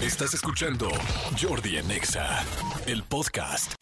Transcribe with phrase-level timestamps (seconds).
[0.00, 0.88] Estás escuchando
[1.40, 2.44] Jordi en Exa,
[2.86, 3.74] el podcast.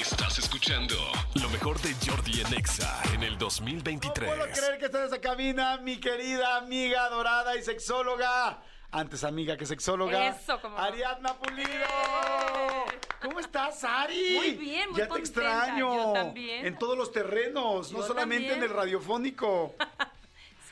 [0.00, 0.94] Estás escuchando
[1.34, 4.30] lo mejor de Jordi en Exa en el 2023.
[4.30, 8.62] No puedo creer que estés en esa cabina, mi querida amiga dorada y sexóloga.
[8.92, 10.28] Antes amiga que sexóloga.
[10.28, 10.82] Eso, cómo no.
[10.84, 11.68] Ariadna Pulido.
[11.68, 12.98] ¡Eh!
[13.20, 14.34] ¿Cómo estás, Ari?
[14.36, 15.40] Muy bien, muy Ya te contenta.
[15.40, 15.94] extraño.
[15.94, 16.64] Yo también.
[16.66, 18.64] En todos los terrenos, no solamente también.
[18.64, 19.74] en el radiofónico.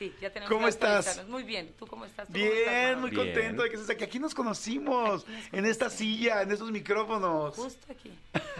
[0.03, 1.25] Sí, ya tenemos ¿Cómo que estás?
[1.29, 1.73] Muy bien.
[1.79, 2.27] ¿Tú cómo estás?
[2.27, 3.09] ¿Tú cómo Bien, estás, muy?
[3.11, 3.25] Bien.
[3.25, 4.03] contento de que estés aquí.
[4.03, 7.55] Aquí nos conocimos, en esta silla, en estos micrófonos.
[7.55, 8.11] Justo aquí.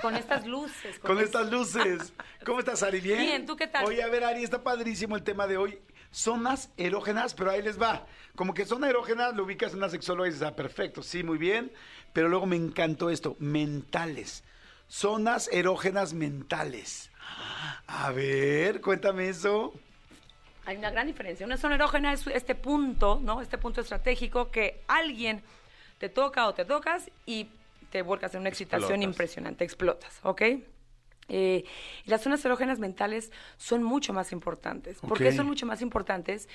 [0.01, 0.99] Con estas luces.
[0.99, 2.13] Con es- estas luces.
[2.45, 3.01] ¿Cómo estás, Ari?
[3.01, 3.19] ¿Bien?
[3.19, 3.83] Bien, ¿tú qué tal?
[3.85, 5.79] Oye, a ver, Ari, está padrísimo el tema de hoy.
[6.11, 8.05] Zonas erógenas, pero ahí les va.
[8.35, 11.37] Como que zona erógena lo ubicas en una sexóloga y dices, ah, perfecto, sí, muy
[11.37, 11.73] bien.
[12.13, 14.43] Pero luego me encantó esto, mentales.
[14.87, 17.09] Zonas erógenas mentales.
[17.87, 19.73] A ver, cuéntame eso.
[20.65, 21.45] Hay una gran diferencia.
[21.45, 23.41] Una zona erógena es este punto, ¿no?
[23.41, 25.41] Este punto estratégico que alguien
[25.97, 27.47] te toca o te tocas y
[27.89, 29.03] te vuelcas en una excitación Explotas.
[29.03, 30.41] impresionante, explotas, ¿ok?
[31.29, 31.63] Eh,
[32.05, 34.99] y las zonas erógenas mentales son mucho más importantes.
[34.99, 36.49] ¿Por qué son mucho más importantes?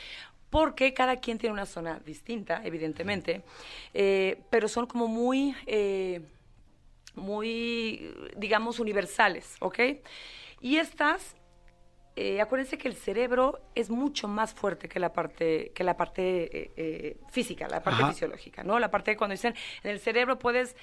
[0.50, 3.42] Porque cada quien tiene una zona distinta, evidentemente,
[3.94, 6.20] eh, pero son como muy, eh,
[7.14, 9.78] muy, digamos, universales, ¿ok?
[10.60, 11.36] Y estas
[12.20, 16.22] eh, acuérdense que el cerebro es mucho más fuerte que la parte, que la parte
[16.62, 18.12] eh, eh, física, la parte Ajá.
[18.12, 18.80] fisiológica, ¿no?
[18.80, 20.74] La parte de cuando dicen, en el cerebro puedes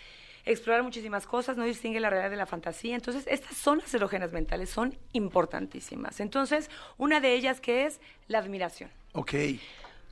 [0.45, 2.95] explorar muchísimas cosas, no distingue la realidad de la fantasía.
[2.95, 6.21] Entonces, estas zonas erógenas mentales son importantísimas.
[6.21, 8.89] Entonces, una de ellas que es la admiración.
[9.11, 9.33] Ok.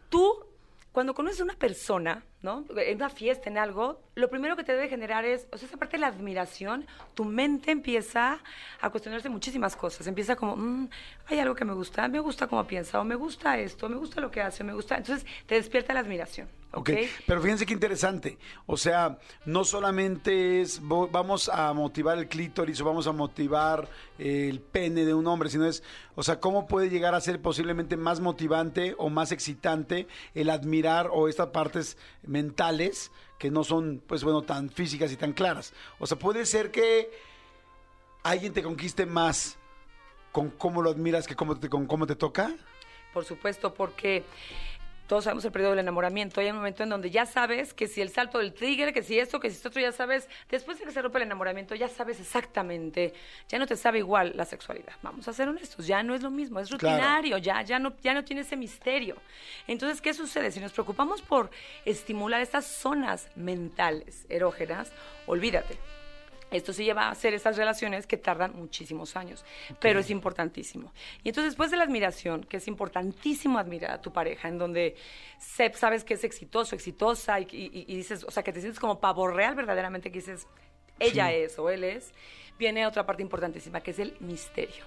[0.10, 0.46] Tú,
[0.92, 2.66] cuando conoces a una persona, ¿no?
[2.78, 5.78] En una fiesta, en algo, lo primero que te debe generar es, o sea, esa
[5.78, 8.40] parte de la admiración, tu mente empieza
[8.82, 10.06] a cuestionarse muchísimas cosas.
[10.06, 10.90] Empieza como, "Mm,
[11.28, 14.22] hay algo que me gusta, me gusta cómo piensa, o me gusta esto, me gusta
[14.22, 14.98] lo que hace, me gusta.
[14.98, 16.48] Entonces, te despierta la admiración.
[16.76, 16.98] Ok, ¿ok?
[17.28, 18.38] pero fíjense qué interesante.
[18.66, 24.60] O sea, no solamente es vamos a motivar el clítoris o vamos a motivar el
[24.60, 25.84] pene de un hombre, sino es,
[26.16, 31.10] o sea, cómo puede llegar a ser posiblemente más motivante o más excitante el admirar
[31.12, 35.74] o estas partes mentales que no son, pues bueno, tan físicas y tan claras.
[36.00, 37.12] O sea, puede ser que
[38.24, 39.58] alguien te conquiste más
[40.32, 42.56] con cómo lo admiras que cómo te, con cómo te toca.
[43.14, 44.24] Por supuesto, porque
[45.08, 46.40] todos sabemos el periodo del enamoramiento.
[46.42, 49.20] Hay un momento en donde ya sabes que si el salto del trigger, que si
[49.20, 51.90] esto, que si esto otro, ya sabes, después de que se rompe el enamoramiento, ya
[51.90, 53.14] sabes exactamente,
[53.50, 54.94] ya no te sabe igual la sexualidad.
[55.02, 56.96] Vamos a ser honestos, ya no es lo mismo, es Claro.
[56.96, 59.18] rutinario, ya, ya, no, ya no tiene ese misterio.
[59.68, 60.52] Entonces, ¿qué sucede?
[60.52, 61.50] Si nos preocupamos por
[61.86, 64.92] estimular estas zonas mentales erógenas,
[65.28, 65.78] olvídate.
[66.54, 69.44] Esto sí lleva a hacer esas relaciones que tardan muchísimos años,
[69.80, 70.94] pero es importantísimo.
[71.24, 74.96] Y entonces después de la admiración, que es importantísimo admirar a tu pareja, en donde
[75.40, 78.80] se- sabes que es exitoso, exitosa, y, y- y dices, o sea, que te sientes
[78.80, 80.48] como pavo real verdaderamente, que dices,
[81.00, 81.36] ella Sí.
[81.38, 82.14] es o él es,
[82.60, 84.86] viene otra parte importantísima, que es el misterio.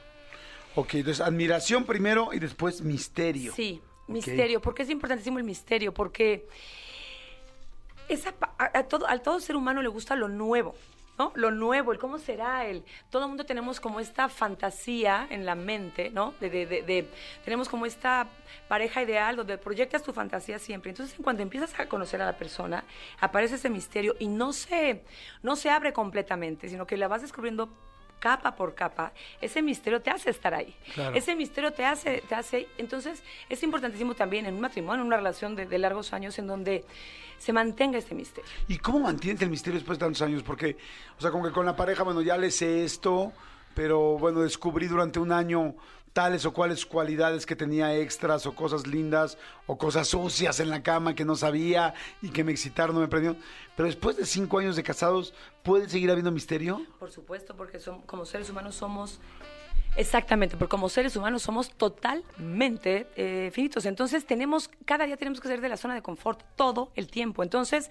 [0.77, 3.53] Ok, entonces admiración primero y después misterio.
[3.55, 4.61] Sí, misterio.
[4.61, 5.93] ¿Por qué es importantísimo el misterio?
[5.93, 6.47] Porque
[8.09, 10.75] esa, a, a todo, al todo ser humano le gusta lo nuevo,
[11.19, 11.33] ¿no?
[11.35, 12.85] Lo nuevo, el cómo será, el...
[13.11, 16.35] Todo el mundo tenemos como esta fantasía en la mente, ¿no?
[16.41, 17.09] De, de- de- de-
[17.45, 18.29] tenemos como esta
[18.69, 20.91] pareja ideal donde proyectas tu fantasía siempre.
[20.91, 22.85] Entonces, en cuanto empiezas a conocer a la persona,
[23.21, 25.05] aparece ese misterio y no se,
[25.43, 27.69] no se abre completamente, sino que la vas descubriendo
[28.19, 30.75] capa por capa, ese misterio te hace estar ahí.
[30.95, 31.17] Claro.
[31.17, 32.69] Ese misterio te hace, te hace.
[32.79, 36.47] Entonces, es importantísimo también en un matrimonio, en una relación de, de largos años, en
[36.47, 36.85] donde
[37.39, 38.51] se mantenga este misterio.
[38.69, 40.43] ¿Y cómo mantienes el misterio después de tantos años?
[40.43, 40.77] Porque,
[41.19, 43.33] o sea, como que con la pareja, bueno, ya le sé esto,
[43.75, 45.75] pero bueno, descubrí durante un año
[46.17, 50.83] tales o cuales cualidades que tenía extras o cosas lindas o cosas sucias en la
[50.83, 53.39] cama que no sabía y que me excitaron, no me prendieron.
[53.77, 56.81] Pero después de cinco años de casados, ¿puede seguir habiendo misterio?
[56.99, 59.21] Por supuesto, porque son, como seres humanos somos.
[59.97, 63.87] Exactamente, porque como seres humanos somos totalmente eh, finitos.
[63.87, 67.43] Entonces tenemos, cada día tenemos que salir de la zona de confort todo el tiempo.
[67.43, 67.91] Entonces,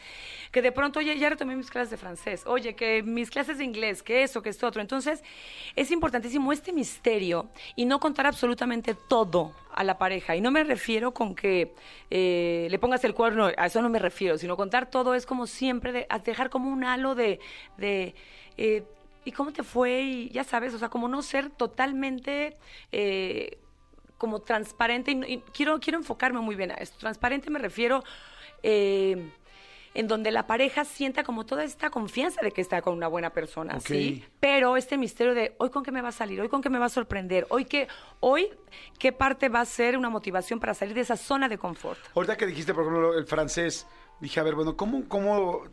[0.52, 3.64] que de pronto, oye, ya retomé mis clases de francés, oye, que mis clases de
[3.64, 4.82] inglés, que eso, que esto otro.
[4.82, 5.24] Entonces,
[5.76, 10.36] es importantísimo este misterio y no contar absolutamente todo a la pareja.
[10.36, 11.74] Y no me refiero con que
[12.12, 15.48] eh, le pongas el cuerno, a eso no me refiero, sino contar todo es como
[15.48, 17.40] siempre, de, a dejar como un halo de...
[17.78, 18.14] de
[18.58, 18.84] eh,
[19.26, 20.02] ¿Y cómo te fue?
[20.02, 22.58] Y ya sabes, o sea, como no ser totalmente
[22.92, 23.58] eh,
[24.18, 25.12] como transparente.
[25.12, 26.98] Y, y quiero, quiero enfocarme muy bien a esto.
[27.00, 28.04] Transparente me refiero
[28.64, 29.32] eh,
[29.96, 33.32] en donde la pareja sienta como toda esta confianza de que está con una buena
[33.32, 33.80] persona.
[33.80, 34.24] ¿sí?
[34.40, 36.78] Pero este misterio de hoy con qué me va a salir, hoy con qué me
[36.78, 37.88] va a sorprender, hoy qué,
[38.20, 38.50] hoy
[39.00, 42.00] qué parte va a ser una motivación para salir de esa zona de confort.
[42.14, 43.88] Ahorita que dijiste, por ejemplo, el francés,
[44.20, 45.64] dije, a ver, bueno, ¿cómo, ¿cómo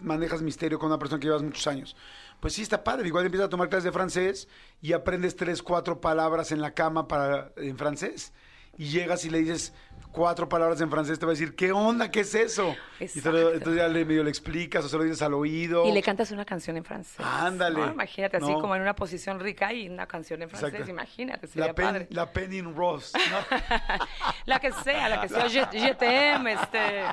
[0.00, 1.96] manejas misterio con una persona que llevas muchos años?
[2.40, 3.08] Pues sí, está padre.
[3.08, 4.48] Igual empiezas a tomar clases de francés
[4.80, 8.32] y aprendes tres, cuatro palabras en la cama para, en francés.
[8.78, 9.74] Y llegas y le dices
[10.12, 12.10] cuatro palabras en francés, te va a decir, ¿qué onda?
[12.10, 12.74] ¿Qué es eso?
[12.98, 13.54] Y te lo- Exacto.
[13.54, 15.84] entonces ya le, medio le explicas o se lo dices al oído.
[15.86, 17.20] Y le cantas una canción en francés.
[17.24, 17.78] Ándale.
[17.80, 17.92] ¿no?
[17.92, 18.60] Imagínate, así No.
[18.60, 20.70] como en una posición rica y una canción en francés.
[20.70, 20.90] Exacto.
[20.90, 22.06] Imagínate, sería la, pen, padre.
[22.10, 23.58] la Penny Ross, ¿no?
[24.46, 25.96] La que sea, la que sea.
[25.98, 27.04] T'aime, este.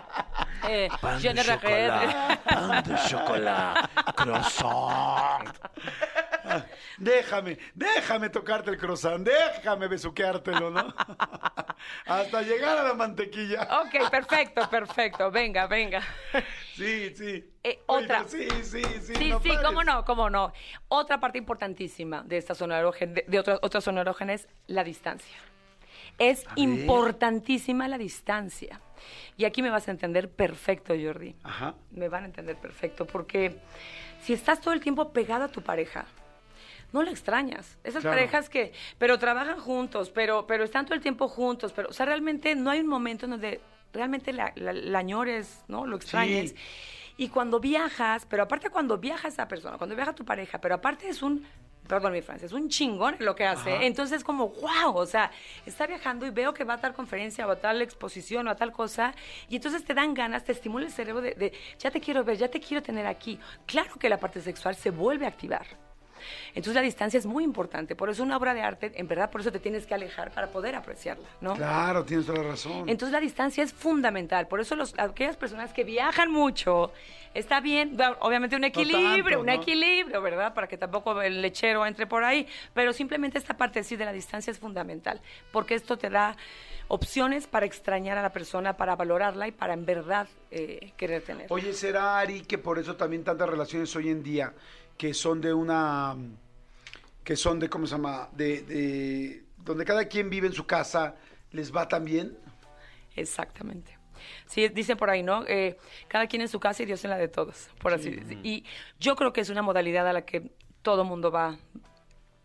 [0.69, 0.89] Eh,
[1.21, 2.39] je ne regrette.
[2.45, 5.43] pan de chocolate, croissant.
[6.97, 10.93] Déjame, déjame tocarte el croissant, déjame besuqueártelo, ¿no?
[12.05, 13.67] Hasta llegar a la mantequilla.
[13.81, 15.31] Ok, perfecto, perfecto.
[15.31, 16.01] Venga, venga.
[16.75, 17.51] Sí, sí.
[17.63, 18.25] Eh, Oye, otra.
[18.29, 19.13] pero Sí, sí, sí.
[19.15, 19.63] Sí, no sí, pares.
[19.65, 20.53] cómo no, cómo no.
[20.87, 25.37] Otra parte importantísima de esta zona de, de zona erógena es la distancia.
[26.17, 28.79] Es importantísima la distancia.
[29.37, 31.35] Y aquí me vas a entender perfecto, Jordi.
[31.43, 31.75] Ajá.
[31.91, 33.57] Me van a entender perfecto, porque
[34.21, 36.05] si estás todo el tiempo pegado a tu pareja,
[36.95, 37.77] no la extrañas.
[37.83, 38.15] Esas Claro.
[38.17, 42.05] parejas que, pero trabajan juntos, pero, pero están todo el tiempo juntos, pero, o sea,
[42.05, 43.59] realmente no hay un momento en donde
[43.93, 45.85] realmente la, la, la añores, ¿no?
[45.85, 46.51] Lo extrañes.
[46.51, 46.55] Sí.
[47.17, 51.07] Y cuando viajas, pero aparte cuando viaja esa persona, cuando viaja tu pareja, pero aparte
[51.07, 51.45] es un,
[51.87, 53.73] perdón mi Francia, es un chingón lo que hace.
[53.73, 53.83] Ajá.
[53.83, 55.31] Entonces como, wow, o sea,
[55.65, 58.55] está viajando y veo que va a tal conferencia o a tal exposición o a
[58.55, 59.13] tal cosa,
[59.49, 62.37] y entonces te dan ganas, te estimula el cerebro de, de, ya te quiero ver,
[62.37, 63.39] ya te quiero tener aquí.
[63.65, 65.65] Claro que la parte sexual se vuelve a activar.
[66.49, 69.41] Entonces la distancia es muy importante, por eso una obra de arte, en verdad, por
[69.41, 71.55] eso te tienes que alejar para poder apreciarla, ¿no?
[71.55, 72.89] Claro, tienes toda la razón.
[72.89, 74.47] Entonces la distancia es fundamental.
[74.47, 76.91] Por eso los, aquellas personas que viajan mucho,
[77.35, 79.51] está bien, obviamente un equilibrio, tanto, un ¿no?
[79.51, 80.53] equilibrio, ¿verdad?
[80.53, 82.47] Para que tampoco el lechero entre por ahí.
[82.73, 85.21] Pero simplemente esta parte sí de la distancia es fundamental.
[85.51, 86.35] Porque esto te da
[86.87, 91.47] opciones para extrañar a la persona, para valorarla y para en verdad eh, querer tener.
[91.49, 94.53] Oye, ¿será, Ari, que por eso también tantas relaciones hoy en día
[94.97, 96.15] que son de una...
[97.23, 98.29] que son de, ¿cómo se llama?
[98.33, 101.15] De, de- donde cada quien vive en su casa,
[101.51, 102.37] les va tan bien?
[103.15, 103.97] Exactamente.
[104.45, 105.43] Sí, dicen por ahí, ¿no?
[105.47, 105.77] Eh,
[106.07, 108.39] cada quien en su casa y Dios en la de todos, por así decir.
[108.43, 108.63] Y
[108.99, 110.51] yo creo que es una modalidad a la que
[110.81, 111.57] todo mundo va,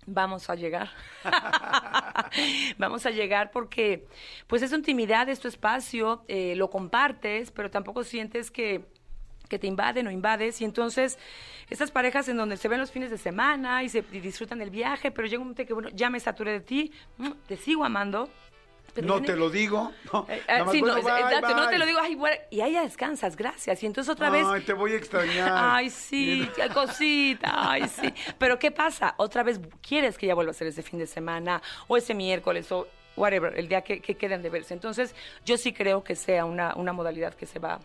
[0.07, 0.91] vamos a llegar.
[2.79, 4.07] vamos a llegar porque,
[4.47, 8.85] pues es tu intimidad, es tu espacio, eh, lo compartes, pero tampoco sientes que
[9.51, 11.19] que te invaden o invades y entonces
[11.69, 14.71] estas parejas en donde se ven los fines de semana y se y disfrutan del
[14.71, 17.85] viaje, pero llega un momento que bueno, ya me saturé de ti, mm, te sigo
[17.85, 18.31] amando.
[18.95, 19.93] Pero no viene- te lo digo.
[20.13, 21.69] No, eh, eh, sí, bueno, no, bye, exacto, no bye.
[21.71, 23.83] te lo digo, ay, bueno, y ahí ya descansas, gracias.
[23.83, 25.51] Y entonces otra vez, Ay, te voy a extrañar.
[25.53, 28.13] ay, sí, qué cosita, ay, sí.
[28.39, 29.15] Pero ¿qué pasa?
[29.19, 32.71] Otra vez quieres que ya vuelva a ser ese fin de semana, o ese miércoles,
[32.73, 34.73] o whatever, el día que, que queden de verse.
[34.75, 35.15] Entonces,
[35.45, 37.79] yo sí creo que sea una, una modalidad que se va,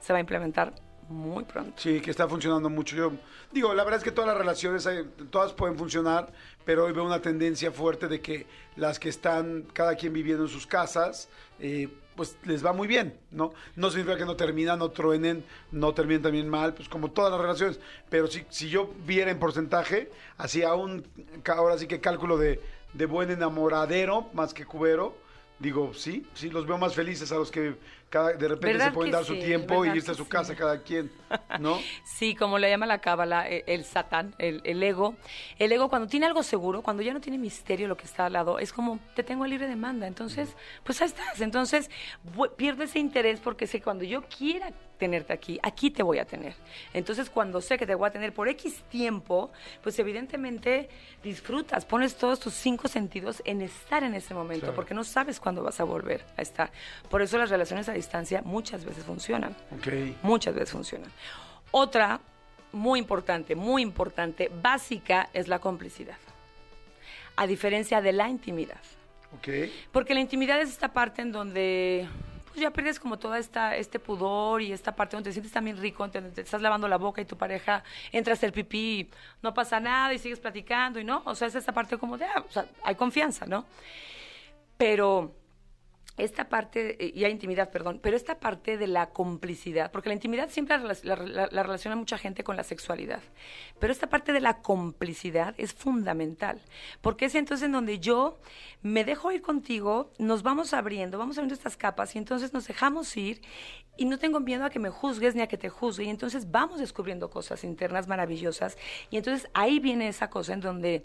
[0.00, 0.74] se va a implementar
[1.08, 1.72] muy pronto.
[1.76, 2.96] Sí, que está funcionando mucho.
[2.96, 3.12] Yo
[3.52, 4.88] digo, la verdad es que todas las relaciones,
[5.30, 6.32] todas pueden funcionar,
[6.64, 8.46] pero hoy veo una tendencia fuerte de que
[8.76, 11.28] las que están cada quien viviendo en sus casas,
[11.60, 13.52] eh, pues les va muy bien, ¿no?
[13.76, 17.40] No significa que no terminan, no truenen, no terminen también mal, pues como todas las
[17.40, 17.80] relaciones.
[18.08, 21.06] Pero si, si yo viera en porcentaje, hacía un,
[21.46, 22.60] ahora sí que cálculo de,
[22.92, 25.16] de buen enamoradero más que cubero,
[25.58, 27.76] digo, sí, sí, los veo más felices a los que
[28.10, 30.30] cada, de repente ¿Verdad se pueden dar su tiempo y ¿Verdad irse a su sí?
[30.30, 31.10] casa cada quien,
[31.58, 31.78] ¿no?
[32.04, 35.16] Sí, como le llama la cábala, eh, el satán, el, el ego.
[35.58, 38.34] El ego cuando tiene algo seguro, cuando ya no tiene misterio lo que está al
[38.34, 40.06] lado, es como, te tengo a libre demanda.
[40.06, 41.40] Entonces, pues ahí estás.
[41.40, 41.90] Entonces,
[42.56, 46.24] pierdo ese interés porque sé que cuando yo quiera tenerte aquí, aquí te voy a
[46.24, 46.54] tener.
[46.92, 49.50] Entonces, cuando sé que te voy a tener por X tiempo,
[49.82, 50.88] pues evidentemente
[51.22, 54.76] disfrutas, pones todos tus cinco sentidos en estar en ese momento, Claro.
[54.76, 56.70] porque no sabes cuándo vas a volver a estar.
[57.10, 59.56] Por eso las relaciones a distancia muchas veces funcionan.
[59.78, 59.88] Ok.
[60.22, 61.10] Muchas veces funcionan.
[61.70, 62.20] Otra,
[62.72, 66.16] muy importante, muy importante, básica, es la complicidad.
[67.36, 68.80] A diferencia de la intimidad.
[69.36, 69.48] Ok.
[69.90, 72.08] Porque la intimidad es esta parte en donde
[72.54, 75.76] pues ya pierdes como toda esta este pudor y esta parte donde te sientes también
[75.76, 77.82] rico, donde te estás lavando la boca y tu pareja
[78.12, 79.10] entra a hacer pipí,
[79.42, 82.26] no pasa nada y sigues platicando y no, o sea, es esta parte como de,
[82.26, 83.64] ah, o sea, hay confianza, ¿no?
[84.76, 85.34] Pero
[86.16, 90.14] esta parte, eh, y hay intimidad, perdón, pero esta parte de la complicidad, porque la
[90.14, 93.20] intimidad siempre la, la- la- la relaciona mucha gente con la sexualidad,
[93.80, 96.60] pero esta parte de la complicidad es fundamental,
[97.00, 98.38] porque es entonces en donde yo
[98.82, 103.16] me dejo ir contigo, nos vamos abriendo, vamos abriendo estas capas y entonces nos dejamos
[103.16, 103.40] ir
[103.96, 106.50] y no tengo miedo a que me juzgues ni a que te juzgue y entonces
[106.50, 108.76] vamos descubriendo cosas internas maravillosas
[109.10, 111.02] y entonces ahí viene esa cosa en donde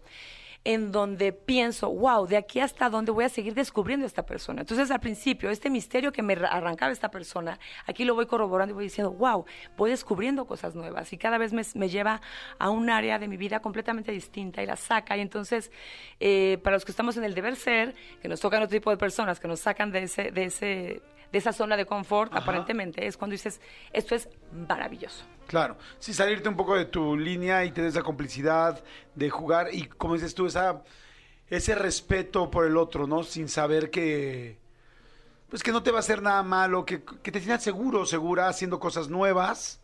[0.63, 4.61] en donde pienso, wow, de aquí hasta dónde voy a seguir descubriendo a esta persona.
[4.61, 8.75] Entonces, al principio, este misterio que me arrancaba esta persona, aquí lo voy corroborando y
[8.75, 9.45] voy diciendo, wow,
[9.77, 12.21] voy descubriendo cosas nuevas y cada vez me, me lleva
[12.57, 15.15] a un área de mi vida completamente distinta y la saca.
[15.17, 15.71] Y entonces,
[16.19, 18.97] eh, para los que estamos en el deber ser, que nos tocan otro tipo de
[18.97, 23.17] personas, que nos sacan de ese, de ese de esa zona de confort, aparentemente, es
[23.17, 23.61] cuando dices,
[23.93, 25.23] esto es maravilloso.
[25.47, 28.83] Claro, sí, salirte un poco de tu línea y tener esa complicidad
[29.15, 30.83] de jugar y, como dices tú, esa,
[31.47, 33.23] ese respeto por el otro, ¿no?
[33.23, 34.59] Sin saber que,
[35.49, 38.47] pues que no te va a hacer nada malo, que, que te sientas seguro, segura,
[38.47, 39.81] haciendo cosas nuevas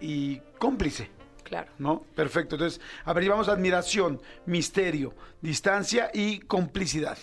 [0.00, 1.10] y cómplice.
[1.44, 1.70] Claro.
[1.78, 2.02] ¿No?
[2.14, 2.56] Perfecto.
[2.56, 7.16] Entonces, a ver, llevamos admiración, misterio, distancia y complicidad.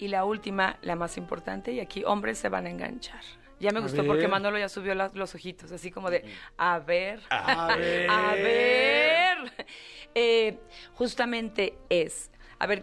[0.00, 3.20] Y la última, la más importante, y aquí hombres se van a enganchar.
[3.60, 6.24] Ya me gustó porque Manolo ya subió los ojitos, así como de,
[6.56, 8.10] a ver, a ver.
[8.10, 9.36] a ver.
[10.12, 10.58] Eh,
[10.94, 12.82] justamente es, a ver,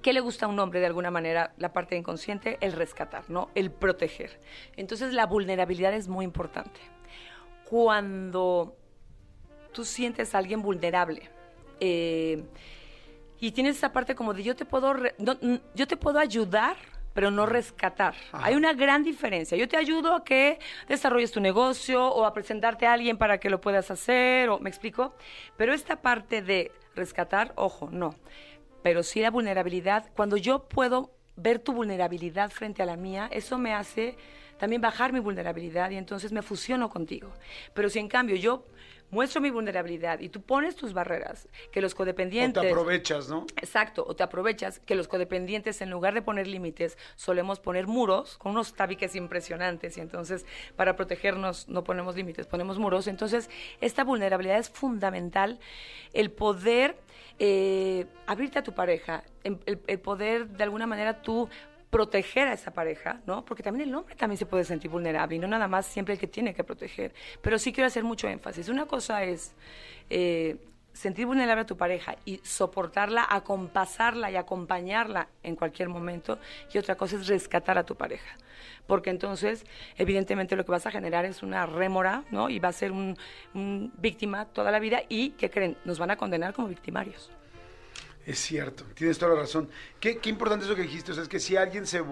[0.00, 1.52] ¿qué le gusta a un hombre de alguna manera?
[1.58, 3.50] La parte inconsciente, el rescatar, ¿no?
[3.54, 4.40] El proteger.
[4.76, 6.80] Entonces la vulnerabilidad es muy importante.
[7.68, 8.78] Cuando
[9.74, 11.28] tú sientes a alguien vulnerable,
[11.80, 12.44] eh,
[13.40, 14.94] y tienes esa parte como de yo te puedo,
[15.74, 16.76] yo te puedo ayudar,
[17.14, 18.14] pero no rescatar.
[18.32, 19.56] Hay una gran diferencia.
[19.56, 23.50] Yo te ayudo a que desarrolles tu negocio o a presentarte a alguien para que
[23.50, 25.14] lo puedas hacer, o me explico.
[25.56, 28.14] Pero esta parte de rescatar, ojo, no.
[28.82, 33.58] Pero sí la vulnerabilidad, cuando yo puedo ver tu vulnerabilidad frente a la mía, eso
[33.58, 34.16] me hace
[34.60, 37.32] también bajar mi vulnerabilidad y entonces me fusiono contigo.
[37.72, 38.66] Pero si en cambio yo
[39.10, 42.60] muestro mi vulnerabilidad y tú pones tus barreras, que los codependientes...
[42.60, 43.46] O te aprovechas, ¿no?
[43.56, 48.36] Exacto, o te aprovechas, que los codependientes en lugar de poner límites, solemos poner muros
[48.36, 50.44] con unos tabiques impresionantes y entonces
[50.76, 53.06] para protegernos no ponemos límites, ponemos muros.
[53.06, 53.48] Entonces,
[53.80, 55.58] esta vulnerabilidad es fundamental,
[56.12, 56.96] el poder
[57.38, 61.48] eh, abrirte a tu pareja, el, el poder de alguna manera tú
[61.90, 63.44] proteger a esa pareja, ¿no?
[63.44, 66.20] Porque también el hombre también se puede sentir vulnerable y no nada más siempre el
[66.20, 67.12] que tiene que proteger.
[67.42, 68.68] Pero sí quiero hacer mucho énfasis.
[68.68, 69.54] Una cosa es
[70.08, 70.56] eh,
[70.92, 76.38] sentir vulnerable a tu pareja y soportarla, acompasarla y acompañarla en cualquier momento.
[76.72, 78.36] Y otra cosa es rescatar a tu pareja.
[78.86, 79.64] Porque entonces,
[79.96, 82.50] evidentemente, lo que vas a generar es una rémora, ¿no?
[82.50, 83.16] Y va a ser un,
[83.98, 85.76] víctima toda la vida y, ¿qué creen?
[85.84, 87.30] Nos van a condenar como victimarios.
[88.26, 89.68] Es cierto, tienes toda la razón.
[89.98, 92.02] Qué, qué importante eso que dijiste, o sea, es que si alguien se,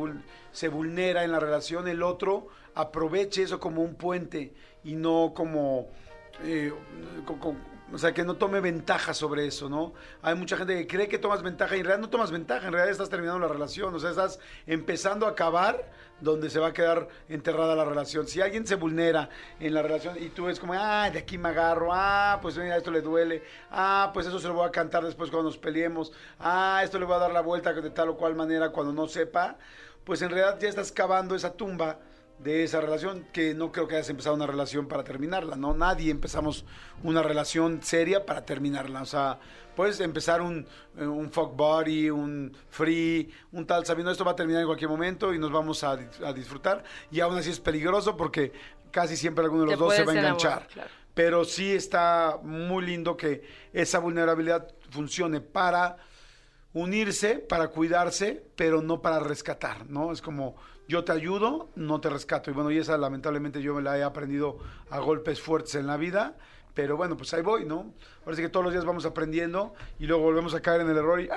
[0.53, 5.89] se vulnera en la relación, el otro aproveche eso como un puente y no como,
[6.45, 6.73] eh,
[7.93, 9.95] o sea, que no tome ventaja sobre eso, ¿no?
[10.23, 12.73] Hay mucha gente que cree que tomas ventaja y en realidad no tomas ventaja, en
[12.73, 15.91] realidad estás terminando la relación, o sea, estás empezando a acabar
[16.21, 18.27] donde se va a quedar enterrada la relación.
[18.27, 19.31] Si alguien se vulnera
[19.61, 22.77] en la relación y tú ves como, ah, de aquí me agarro, ah, pues mira,
[22.77, 26.13] esto le duele, ah, pues eso se lo voy a cantar después cuando nos peleemos,
[26.41, 29.07] ah, esto le voy a dar la vuelta de tal o cual manera cuando no
[29.07, 29.57] sepa,
[30.05, 31.99] pues en realidad ya estás cavando esa tumba
[32.39, 35.75] de esa relación, que no creo que hayas empezado una relación para terminarla, ¿no?
[35.75, 36.65] Nadie empezamos
[37.03, 39.39] una relación seria para terminarla, o sea,
[39.75, 40.67] puedes empezar un,
[40.97, 44.91] eh, un fuck body, un free, un tal, sabiendo esto va a terminar en cualquier
[44.91, 45.97] momento y nos vamos a,
[46.33, 48.53] disfrutar, y aún así es peligroso porque
[48.91, 50.69] casi siempre alguno de los dos se va a enganchar.
[51.15, 53.43] Pero sí está muy lindo que
[53.73, 55.97] esa vulnerabilidad funcione para
[56.73, 60.13] unirse, para cuidarse, pero no para rescatar, ¿no?
[60.13, 60.57] Es como
[60.89, 62.51] yo te ayudo, no te rescato.
[62.51, 64.59] Y bueno, y esa lamentablemente yo me la he aprendido
[64.91, 66.37] a golpes fuertes en la vida.
[66.75, 67.93] Pero bueno, pues ahí voy, ¿no?
[68.25, 70.97] Ahora sí que todos los días vamos aprendiendo y luego volvemos a caer en el
[70.97, 71.37] error y ¡ah!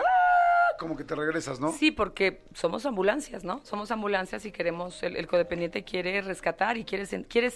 [0.79, 1.72] como que te regresas, ¿no?
[1.72, 3.60] Sí, porque somos ambulancias, ¿no?
[3.63, 7.51] Somos ambulancias y queremos, el, codependiente quiere rescatar y quiere, quiere,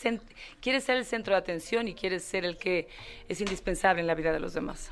[0.62, 2.88] quiere ser el centro de atención y quiere ser el que
[3.30, 4.92] es indispensable en la vida de los demás.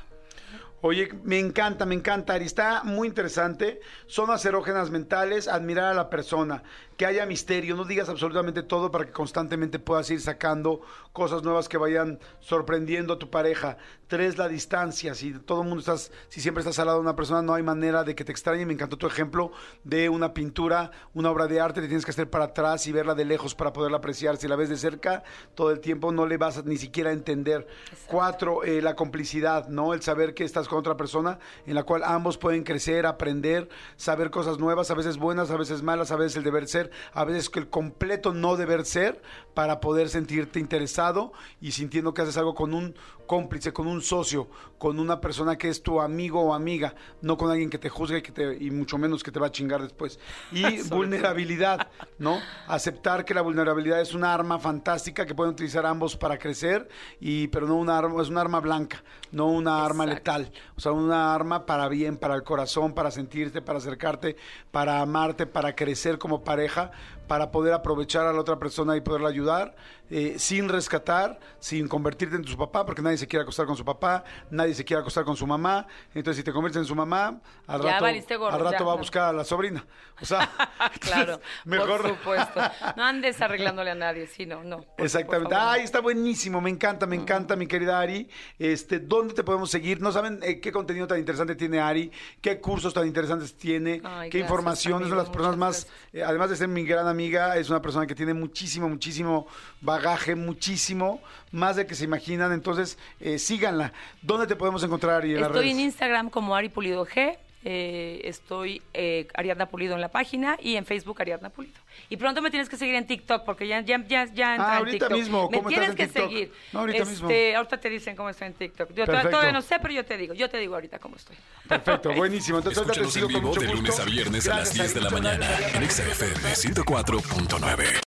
[0.86, 2.44] Oye, me encanta, me encanta, Ari.
[2.44, 3.80] Está muy interesante.
[4.06, 6.62] Son erógenas mentales, admirar a la persona
[6.96, 10.80] que haya misterio, no digas absolutamente todo para que constantemente puedas ir sacando
[11.12, 13.76] cosas nuevas que vayan sorprendiendo a tu pareja.
[14.06, 15.14] Tres, la distancia.
[15.14, 17.62] Si todo el mundo estás, si siempre estás al lado de una persona, no hay
[17.62, 18.66] manera de que te extrañe.
[18.66, 19.50] Me encantó tu ejemplo
[19.82, 23.14] de una pintura, una obra de arte, te tienes que hacer para atrás y verla
[23.14, 24.36] de lejos para poderla apreciar.
[24.36, 25.24] Si la ves de cerca,
[25.54, 27.66] todo el tiempo no le vas a, ni siquiera a entender.
[28.06, 29.94] Cuatro, eh, la complicidad, ¿no?
[29.94, 34.30] El saber que estás con otra persona en la cual ambos pueden crecer, aprender, saber
[34.30, 37.48] cosas nuevas, a veces buenas, a veces malas, a veces el deber ser a veces
[37.54, 39.22] el completo no deber ser
[39.54, 44.48] para poder sentirte interesado y sintiendo que haces algo con un cómplice, con un socio,
[44.78, 48.18] con una persona que es tu amigo o amiga, no con alguien que te juzgue
[48.18, 50.18] y, que te, y mucho menos que te va a chingar después.
[50.52, 51.88] Y vulnerabilidad,
[52.18, 52.38] ¿no?
[52.66, 56.88] Aceptar que la vulnerabilidad es una arma fantástica que pueden utilizar ambos para crecer,
[57.20, 59.02] y, pero no una arma, es un arma blanca,
[59.32, 60.50] no una arma letal.
[60.76, 64.36] O sea, una arma para bien, para el corazón, para sentirte, para acercarte,
[64.70, 66.90] para amarte, para crecer como pareja,
[67.26, 69.74] para poder aprovechar a la otra persona y poderla ayudar,
[70.10, 73.84] eh, sin rescatar, sin convertirte en tu papá, porque nadie se quiere acostar con su
[73.84, 75.86] papá, nadie se quiere acostar con su mamá.
[76.14, 78.92] Entonces, si te conviertes en su mamá, al Ya rato, gorro, al rato ya, va
[78.92, 79.84] a buscar a la sobrina.
[80.20, 80.48] O sea,
[81.00, 82.02] claro, mejor.
[82.02, 82.60] por supuesto.
[82.96, 84.82] No andes arreglándole a nadie, sí, no, no.
[84.82, 85.54] por- Exactamente.
[85.54, 85.58] por.
[85.64, 88.28] Ay, está buenísimo, me encanta, me encanta, mi querida Ari.
[88.58, 90.00] Este, ¿dónde te podemos seguir?
[90.02, 92.12] No saben eh, qué contenido tan interesante tiene Ari,
[92.42, 95.02] qué cursos tan interesantes tiene, Ay, qué gracias, información.
[95.02, 97.80] es una de las personas más, eh, además de ser mi gran amiga, es una
[97.80, 99.46] persona que tiene muchísimo, muchísimo
[99.80, 102.52] bagaje, muchísimo, más de que se imaginan.
[102.52, 103.92] Entonces, eh, síganla.
[104.20, 105.34] ¿Dónde te podemos encontrar, Ari?
[105.34, 107.38] En las Estoy en Instagram como Ari Pulido G.
[107.64, 111.74] eh, estoy eh, Ariadna Pulido en la página y en Facebook Ariadna Pulido.
[112.10, 114.72] Y pronto me tienes que seguir en TikTok porque ya ya ya, ya entra Ah,
[114.72, 115.12] en ahorita TikTok.
[115.18, 116.28] mismo, Me ¿cómo estás tienes en que TikTok?
[116.30, 116.52] seguir.
[116.72, 117.28] No, ahorita Este, mismo.
[117.56, 118.88] Ahorita te dicen cómo estoy en TikTok.
[118.90, 119.30] Yo to- Perfecto.
[119.30, 120.34] todavía no sé, pero yo te digo.
[120.34, 121.36] Yo te digo ahorita cómo estoy.
[121.68, 122.58] Perfecto, buenísimo.
[122.58, 124.02] Entonces, Escúchanos sigo en con vivo mucho de lunes gusto.
[124.02, 128.04] a viernes a las Gracias, 10 de la mañana en XFM 104.9.